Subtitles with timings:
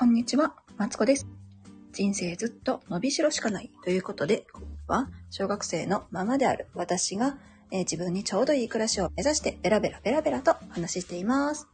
[0.00, 1.26] こんにちは、マツコです。
[1.92, 7.36] 人生ずっと伸びしろしかないということで、ここは小学生のママである私が、
[7.70, 11.68] えー自分にちょうどいい暮らしを目指してベラベラベラベラとお話ししています。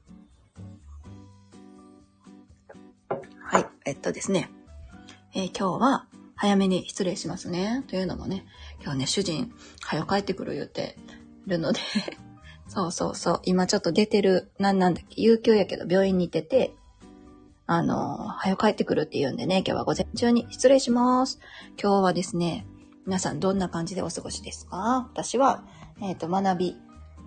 [3.39, 4.51] はい、えっとですね、
[5.33, 7.85] えー今日は早めに失礼しますね。
[7.87, 8.45] というのもね、
[8.83, 9.53] 今日ね、主人、
[9.83, 10.97] 早く帰ってくる言うて
[11.47, 11.79] るので、
[12.67, 16.75] そうそうそう、今ちょっと出てる、なんなんだっけ、有給やけど病院に行ってて、
[17.69, 21.41] あの、早く帰ってくるって言うんでね、今日は午前中に失礼します。
[21.81, 22.65] 今日はですね、
[23.07, 25.09] 皆さんどんな感じでお過ごしですか？
[25.13, 25.65] 私は、
[26.01, 26.77] えっ、と、学び、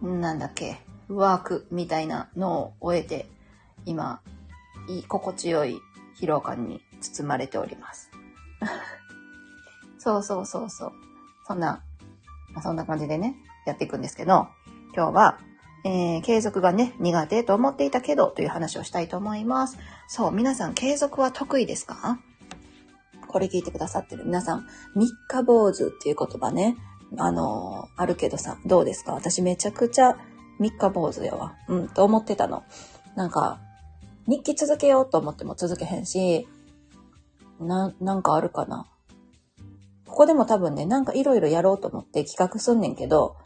[0.02, 3.30] なんだっけ、ワークみたいなのを終えて、
[3.86, 4.22] 今、
[4.88, 5.78] いい、心地よい
[6.18, 8.10] 疲労感に包まれております。
[9.98, 10.92] そうそうそうそう。
[11.46, 11.84] そんな、
[12.64, 13.36] そんな感じでね、
[13.66, 14.48] やっていくんですけど、
[14.96, 15.38] 今日は、
[15.86, 19.78] えー継続がね、苦手と思っていたけど、という話をしたいと思います。
[20.08, 22.20] そう、皆さん継続は得意ですか？
[23.28, 26.76] これ聞いてくださってる皆さん、三日坊主っていう言葉ね、
[27.18, 29.14] あのーあるけどさ、どうですか？
[29.14, 30.18] 私めちゃくちゃ
[30.60, 31.56] 三日坊主やわ。
[31.68, 32.64] うん、と思ってたの。
[33.16, 33.60] なんか、
[34.28, 36.48] 日記続けようと思っても続けへんし、
[37.60, 38.86] な、なんかあるかな。
[40.06, 43.38] ここでも多分ね、なんかいろいろやろうと思って企画すんねんけど、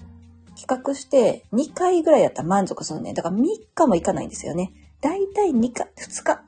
[0.55, 3.13] 企画して2回ぐらいやったら満足すんね。
[3.13, 4.71] だから3日もいかないんですよね。
[5.01, 6.41] だいたい2日、2日、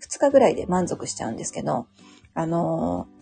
[0.00, 1.86] 2日ぐらいで満足しちゃうんですけど、
[2.34, 3.18] あのー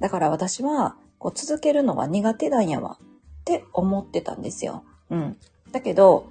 [0.00, 3.06] だから私は、こう続けるのが苦手なんやわっ
[3.44, 4.82] て思ってたんですよ。
[5.10, 5.36] うん。
[5.70, 6.26] だけど、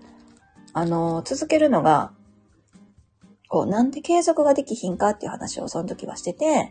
[0.73, 2.11] あのー続けるのが、
[3.47, 6.69] こう、なんで継続ができひんかっていう話をその時はしてて、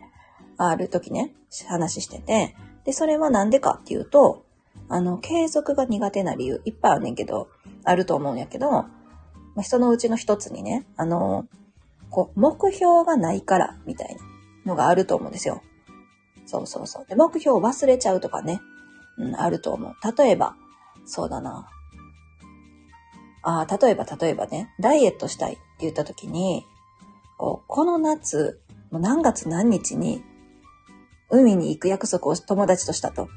[0.57, 1.33] ある時ね、
[1.67, 4.45] 話してて、で、それはなんでかっていうと、
[4.91, 7.49] あの、継続が苦手な理由いっぱいあるねんけど、
[7.85, 8.87] あると思うんやけど、ま
[9.57, 11.47] あ、そのうちの一つにね、あの、
[12.09, 14.21] こう、目標がないから、みたいな
[14.65, 15.61] のがあると思うんですよ。
[16.45, 17.05] そうそうそう。
[17.07, 18.59] で、目標を忘れちゃうとかね、
[19.17, 19.93] うん、あると思う。
[20.17, 20.55] 例えば、
[21.05, 21.69] そうだな。
[23.43, 26.65] ああ、例えば、例えばね、ダイエットしたいって言った時に、
[27.37, 28.59] こう、この夏、
[28.91, 30.21] もう何月何日に、
[31.29, 33.29] 海に行く約束を友達としたと。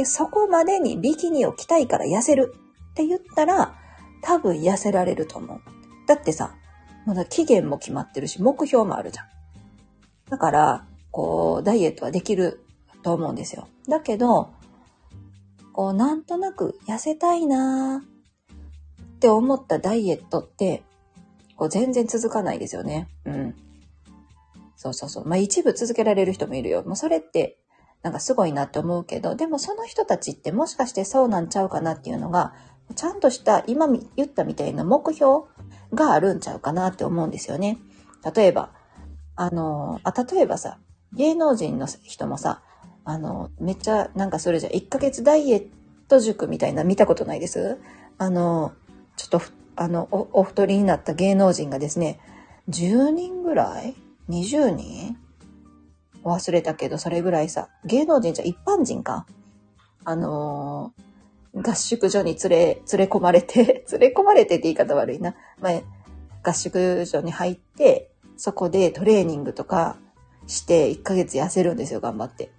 [0.00, 2.54] で、そこまでにビキニを着たいから痩せる
[2.92, 3.74] って言ったら、
[4.22, 5.60] 多分痩せられると思う。
[6.06, 6.54] だってさ、
[7.04, 9.26] まだ期限も決まってるし、目標もあるじゃん。
[10.30, 12.64] だから、こう、ダイエットはできる
[13.02, 13.68] と思うんですよ。
[13.90, 14.54] だけど、
[15.74, 20.82] こう、なんとなく痩せたいなーって思ったダイエットって、
[21.56, 23.06] こう、全然続かないですよね。
[23.26, 23.54] うん。
[24.76, 25.28] そうそうそう。
[25.28, 26.82] まあ一部続けられる人もいるよ。
[26.84, 27.58] もうそれって、
[28.02, 32.54] なんかすごいなって思うけど、でもその人たちってもしかしてそうなんちゃうかなっていうのが、
[32.96, 35.44] ちゃんとした今言ったみたいな目標
[35.94, 37.78] があるんちゃうかなって思うんですよね。
[38.34, 38.72] 例えば、
[39.36, 40.78] あの、あ、例えばさ、
[41.12, 42.62] 芸能人の人もさ、
[43.04, 45.66] あの、めっちゃなんかそれじゃ1ヶ月ダイエッ
[46.08, 47.78] ト塾みたいな見たことないです？
[48.18, 48.72] あの、
[49.16, 49.42] ちょっと、
[49.76, 52.20] あの、お、お太りになった芸能人がですね、
[52.68, 53.94] 10人ぐらい
[54.28, 55.16] ?20 人？
[56.24, 59.26] 忘れたけど、それぐらいさ、芸能人じゃ一般人か。
[60.04, 61.10] あのー
[61.54, 65.34] 合宿所に連れ、連れ込まれて、 連れ込まれてって言い方悪いな。
[65.60, 65.82] まあ、
[66.42, 69.96] 合宿所に入って、そこでトレーニングとか
[70.46, 72.52] して1ヶ月痩せるんですよ、頑張って。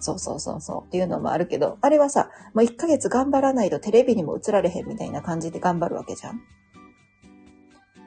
[0.00, 0.82] そうそうそうそう。
[0.84, 6.40] っていうのもあるけど、あれはさ、もう1ヶ月頑張らないとテレビにも映られへんみたいな感じで頑張るわけじゃん。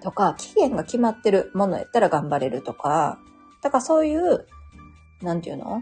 [0.01, 3.19] とか、期限が決まってるものやったら頑張れるとか、
[3.61, 4.47] だからそういう、
[5.23, 5.81] なんていうの？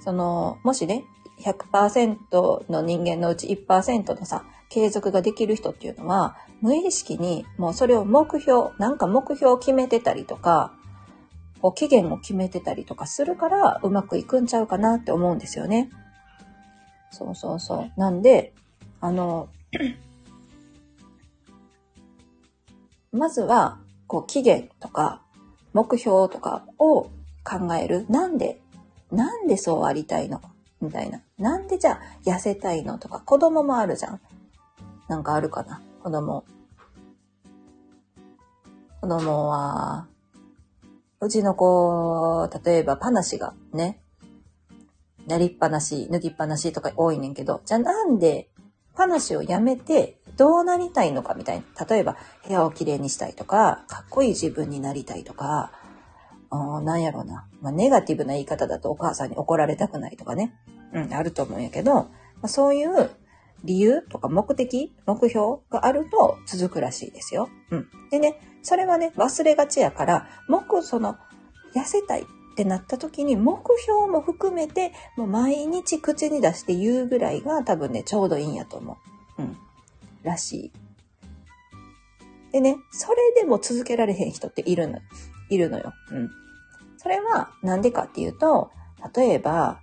[0.00, 1.04] その、もしね、
[1.40, 10.74] 100%の人間のうち1%のさ、継続ができる人っていうのは、無意識にもうそれを目標、なんか目標を決めてたりとか、
[11.60, 15.90] こう期限を決めてたりとかするからうまくいくんちゃうかなって思うんですよね。
[17.10, 18.00] そうそうそう。
[18.00, 18.52] なんで、
[19.00, 19.48] あの、
[23.12, 25.22] まずは、こう期限とか
[25.76, 27.02] 目標とかを
[27.44, 28.06] 考える。
[28.08, 28.62] なんで、
[29.12, 30.40] なんでそうありたいの？
[30.80, 31.20] みたいな。
[31.38, 32.96] なんでじゃあ痩せたいの？
[32.96, 34.20] とか、子供もあるじゃん。
[35.06, 35.82] なんかあるかな？
[36.02, 36.44] 子供。
[39.02, 40.06] 子供は、
[41.20, 44.00] うちの子、例えばパナシがね、
[45.26, 48.48] なりっぱなし、脱ぎっぱなしとか多いねんけど、じゃあなんで
[48.94, 51.86] パナシをやめてどうなりたいのかみたいな。
[51.86, 52.16] 例えば
[52.46, 55.72] 部屋をきれいにしたいとか、かっこいい自分になりたいとか、
[56.50, 57.46] あーなんやろうな。
[57.60, 60.54] まあ、ネガティブな言い方だとお母さんに怒られたくないとかね。
[60.92, 62.10] うん、あると思うんやけど、ま
[62.42, 63.10] あ、そういう
[63.64, 67.48] 理由とか目的、目標があると続くらしいですよ。
[67.70, 67.88] うん。
[68.10, 71.16] でね、それはね、忘れがちやから、目、その、
[71.74, 72.24] 痩せたいっ
[72.56, 78.96] てなった時に目標も含めて、もう毎日口に出して言うぐらいが多分ね、ちょうどいいんやと思
[79.38, 79.42] う。
[79.42, 79.56] うん。
[80.26, 80.72] らしい。
[82.52, 84.98] でね、それでも続けられへん人っているの、
[85.50, 85.92] いるのよ。
[86.10, 86.30] うん。
[86.96, 88.70] それはなんでかっていうと、
[89.14, 89.80] 例えば、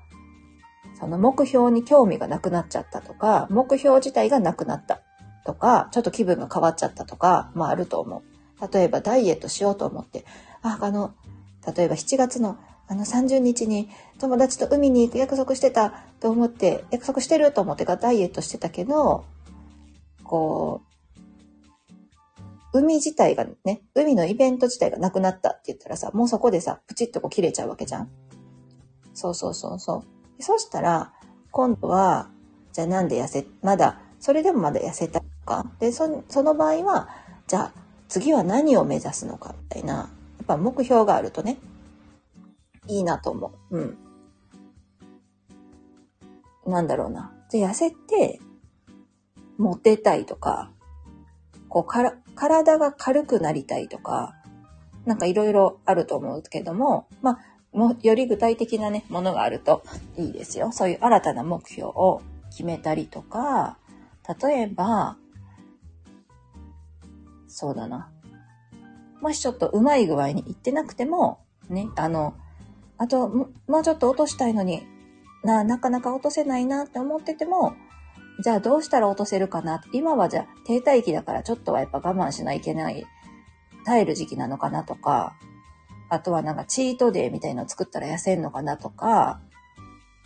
[0.99, 5.01] その目標に興味がなくなっちゃったとか、目標自体がなくなった
[5.45, 8.73] とか、ちょっと気分が変わっちゃったとか、まああると思う。
[8.73, 10.25] 例えばダイエットしようと思って、
[10.61, 11.13] あ、あの、
[11.75, 12.57] 例えば7月の
[12.87, 19.25] あの30日に友達と海に行く約束してたと思って、約束してると思ってがダイエットしてたけど、
[20.33, 20.81] こ
[22.73, 28.09] う、海自体がね、海のイベント自体がなくなったって言ったらさ、もうそこでさ、プチッとこう切れちゃうわけじゃん。
[29.13, 30.03] そうそうそうそ
[30.39, 30.41] う。
[30.41, 31.13] そしたら、
[31.51, 32.31] 今度は、
[32.71, 35.67] じゃあなんで痩せ、まだ、それでもまだ痩せたか？
[35.77, 37.09] で、そその場合は、
[37.45, 37.73] じゃあ
[38.07, 40.09] 次は何を目指すのかみたいな、や
[40.41, 41.59] っぱ目標があるとね、
[42.87, 43.77] いいなと思う。
[43.77, 43.97] うん。
[46.65, 47.31] なんだろうな。
[47.51, 48.39] で、痩せて、
[49.57, 50.71] モテたいとか、
[51.69, 54.35] こう、から、体が軽くなりたいとか、
[55.05, 59.83] なんかいろいろあると思うけども、まあ、もより具体的なね、ものがあると
[60.17, 60.71] いいですよ。
[60.71, 62.21] そういう新たな目標を
[62.51, 63.77] 決めたりとか、
[64.41, 65.17] 例えば、
[67.47, 68.11] そうだな。
[69.21, 71.39] もしちょっとうまい具合にいってなくても、
[71.69, 72.35] ね、あの、
[72.97, 74.85] あと、もうちょっと落としたいのに
[75.43, 77.75] な、なかなか落とせないなって思ってても、
[78.41, 79.81] じゃあどうしたら落とせるかな？
[79.91, 83.05] 今はじゃあ停滞期だからちょっとはやっぱ我慢しないといけない、
[83.85, 85.35] 耐える時期なのかなとか、
[86.09, 89.39] あとはなんかチートデーみたいのを作ったら痩せんのかなとか、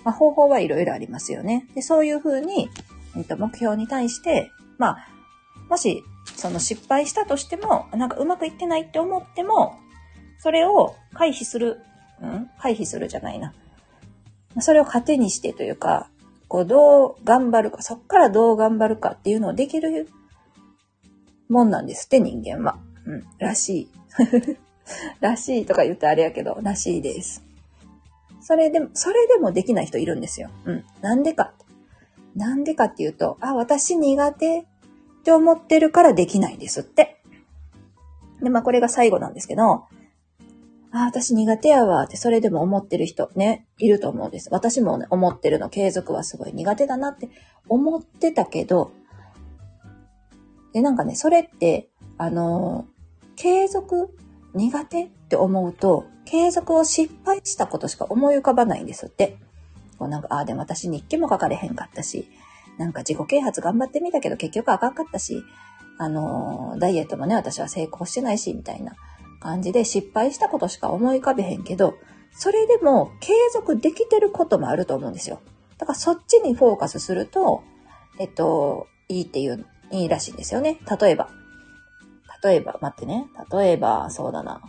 [0.04, 1.68] まあ、方法はいろいろありますよね。
[1.76, 2.70] で、そういうふうに、
[3.18, 5.08] えっと、目標に対して、まあ、
[5.70, 6.04] もし、
[6.36, 9.76] その失敗したとしても、なんかうまくいってないって思っても、
[10.40, 11.82] それを回避する、
[12.22, 12.50] うん？
[12.60, 13.54] 回避するじゃないな。
[14.60, 16.10] それを糧にしてというか、
[16.48, 20.10] こう、どう頑張るか、そっからどう頑張るかっていうのをできる
[21.50, 22.78] もんなんですって、人間は。
[23.06, 23.90] うん、らしい。
[25.20, 27.44] らしいとか言ってあれやけど、らしいです。
[28.42, 30.50] それでも、それでもできない人いるんですよ。
[30.66, 30.86] うん。
[31.02, 31.54] なんでか。
[32.36, 34.64] なんでかっていうと、あ、私苦手っ
[35.24, 37.22] て思ってるからできないんですって。
[38.42, 39.86] で、まあこれが最後なんですけど、
[40.92, 44.50] ああ、私苦手やわってそれでも思ってる人ね、いると思うんです。
[44.52, 47.30] 私もね、思ってるの、継続はすごい苦手だなって
[47.68, 48.92] 思ってたけど、
[50.74, 52.88] で、なんかね、それって、あの
[53.36, 54.16] 継続
[54.56, 59.38] 苦手って思うと、継続を失敗したことしか思い浮かばないんですって。
[59.98, 62.28] こうなんか、ああ、でも私日記も書かれへんかったし、
[62.78, 65.44] なんか自己啓発頑張ってみたけど結局あかんかったし、
[65.98, 68.96] あのー、ダイエットもね、私は成功してないし、みたいな
[69.40, 71.96] 感じで失敗したことしか思い浮かべへんけど、
[72.32, 75.42] それでも継続できてることもあると思うんですよ。
[75.78, 77.64] だからそっちにフォーカスすると、
[78.20, 80.80] えっと、いいっていう、いいらしいんですよね。
[81.00, 81.30] 例えば、
[82.44, 83.28] 例えば、待ってね。
[83.52, 84.62] 例えば、そうだな。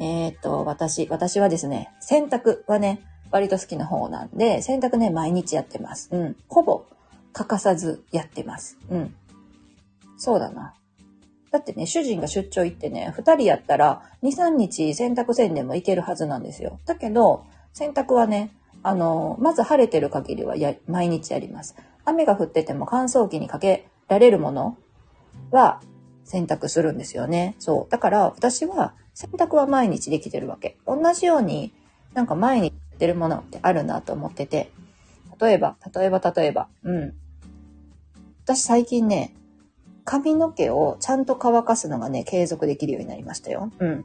[0.00, 6.08] えー、っと、私、私はですね、洗濯はね、割と好きな方なんで、洗濯ね、毎日やってます。
[6.10, 6.36] うん。
[6.48, 6.86] ほぼ
[7.32, 8.78] 欠かさずやってます。
[8.90, 9.14] うん。
[10.16, 10.74] そうだな。
[11.50, 16.78] だってね、主人が出張行ってね、二人やったら、二、三日洗濯せんでもいけるはずなんですよ。
[16.86, 21.76] だけど、洗濯はね、あの、まず晴れてる限りはや、毎日やります。
[22.04, 24.76] 雨が降ってても乾燥機にかけられるもの
[25.50, 25.80] は
[26.24, 27.56] 選択するんですよね。
[27.58, 27.90] そう。
[27.90, 30.78] だから私は選択は毎日できてるわけ。
[30.86, 31.72] 同じように
[32.14, 34.70] なんか毎日やってるものってあるなと思ってて。
[35.40, 36.68] 例えば、例えば、例えば。
[36.84, 37.14] うん。
[38.44, 39.34] 私最近ね、
[40.10, 43.70] 髪の毛をちゃんと乾かすのがね、継続できるようになりましたよ。
[43.78, 44.04] うん。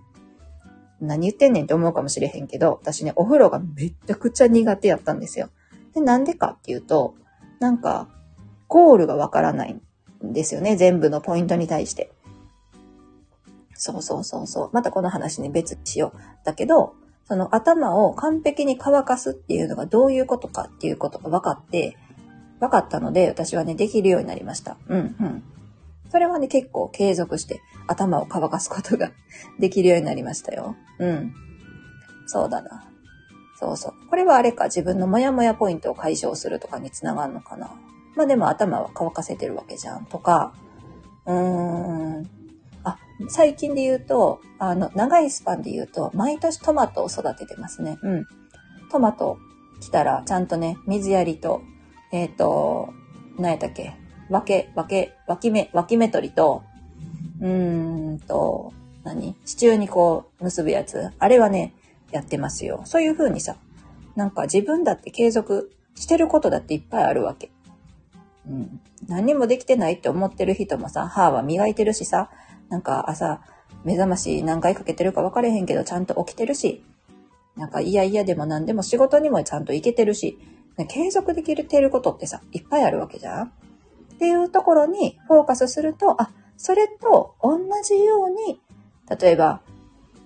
[1.01, 5.49] 何言ってんねんって思うかもしれへんけど、私ね、お風呂がめちゃくちゃ苦手やったんですよ。
[5.95, 7.15] で、なんでかっていうと、
[7.59, 8.07] なんか、
[8.67, 9.81] ゴールがわからない
[10.21, 10.75] ですよね。
[10.75, 12.11] 全部のポイントに対して。
[13.73, 14.69] そうそうそうそう。
[14.73, 16.19] またこの話ね、別にしよう。
[16.45, 16.93] だけど、
[17.27, 21.97] その頭を完璧に乾かすっていうのがどういうことかっていうことが分かって、
[22.59, 24.77] 分かったので、私はね、できるようになりました。
[24.87, 25.43] うんうん。
[26.09, 29.11] それはね、結構継続して頭を乾かすことが
[29.59, 30.75] できるようになりましたよ。
[30.99, 31.33] うん。
[32.27, 32.85] そうだな。
[33.59, 33.93] そうそう。
[34.09, 37.71] これはあれか、自分のモヤモヤポイントを解消するとかにつながるのかな。
[38.15, 40.53] まあでも頭は乾かせてるわけじゃんとか、
[41.25, 42.29] うーん。
[42.83, 42.97] あ、
[43.29, 47.97] 最近で言うと、あの、長いスパンで言うと、毎年トマトを育ててますね。
[48.01, 48.27] うん。
[48.91, 49.37] トマト
[49.81, 51.61] 来たら、ちゃんとね、水やりと、
[52.11, 52.93] えっ、と、
[53.37, 53.95] 何やったっけ？
[54.29, 56.63] 分け、分け、分き目、分き目取りと、
[57.41, 59.35] うーんと、何？
[59.45, 61.11] 支柱にこう結ぶやつ。
[61.19, 61.73] あれはね、
[62.11, 62.81] やってますよ。
[62.85, 63.57] そういう風にさ、
[64.15, 67.51] なんか自分だって継続してることだっていっぱいあるわけ。
[68.49, 68.79] うん。
[69.07, 72.31] 何もできてないって思ってる人もさ、歯は磨いてるしさ、
[72.69, 73.41] なんか朝、
[73.83, 76.83] 目覚まし何回かけてるか分かれへんけど、ちゃんと起きてるし、
[77.55, 80.39] なんか嫌々でも何でも仕事にもちゃんと行けてるし、
[80.87, 83.51] 継続できてることってさ、いっぱいあるわけじゃん
[84.15, 88.61] っていうところにフォーカスすると、あ、それと同じように、
[89.19, 89.61] 例えば、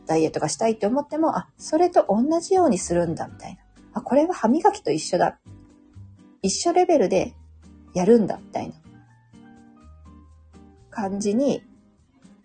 [0.05, 3.59] ダイエットがしたいって思っても、あ、それと同じようにするんだ、みたいな。
[3.93, 5.39] あ、これは歯磨きと一緒だ。
[6.41, 7.33] 一緒レベルで
[7.93, 8.75] やるんだ、みたいな
[10.89, 11.63] 感じに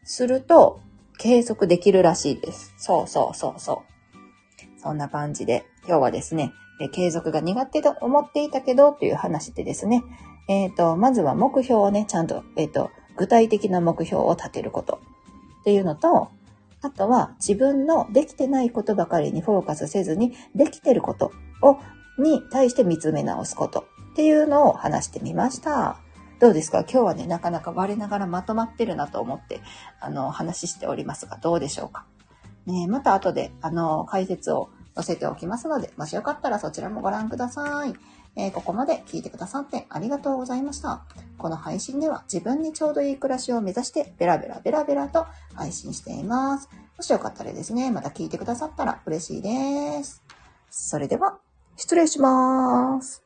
[0.03, 0.81] すると、
[1.19, 2.75] 継続できるらしいです。
[2.77, 4.81] そうそうそうそう。
[4.81, 6.53] そんな感じで、今日はですね、
[6.93, 10.03] 継続が苦手と思っていたけど、という話でですね、
[10.49, 15.01] えっ、ー、と、まずは目標をね、ちゃんと、えっ、ー、と、具体的な目標を立てること。
[15.61, 16.29] っていうのと、
[16.83, 21.33] あとは自分のできてないことばかりにフォーカスせずに、できてること
[21.63, 21.79] を、
[22.19, 23.87] に対して見つめ直すこと。
[24.13, 25.97] っていうのを話してみました。
[26.41, 26.81] どうですか？
[26.81, 29.61] 今日はね、なかなか我ながらまとまってるなと思って、
[30.01, 32.05] あの、話しておりますが、どうでしょうか？
[32.67, 37.95] ねまた後で、あの、解説を載せておきますので、もしよかったらそちらもご覧ください。
[38.37, 41.05] えー、ここまで聞いてくださってありがとうございました。
[41.39, 46.69] この配信では自分にちょうどいい暮らしを目指してベラベラベラベラと配信しています。
[46.97, 50.23] もしよかったらですね、また聞いてくださったら嬉しいです。
[50.71, 51.39] それでは、
[51.77, 53.24] 失礼します。